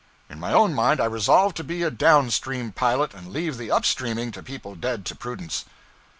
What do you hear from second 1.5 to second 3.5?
to be a down stream pilot and